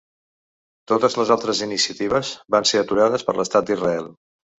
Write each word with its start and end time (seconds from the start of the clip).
Totes 0.91 1.17
les 1.19 1.33
altres 1.35 1.61
iniciatives 1.65 2.31
van 2.55 2.65
ser 2.71 2.81
aturades 2.85 3.27
per 3.29 3.37
l’estat 3.41 3.69
d’Israel. 3.69 4.09